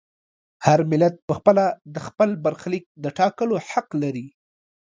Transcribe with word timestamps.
هر 0.65 0.79
ملت 0.91 1.15
په 1.27 1.33
خپله 1.39 1.65
د 1.93 1.95
خپل 2.07 2.29
برخلیک 2.45 2.85
د 3.03 3.05
ټاکلو 3.19 3.55
حق 3.69 3.87
لري. 4.03 4.27